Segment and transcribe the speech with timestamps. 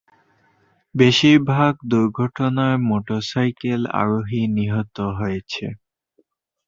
[0.95, 5.65] বেশিরভাগ দুর্ঘটনায় মোটরসাইকেল আরোহী নিহত হয়েছে।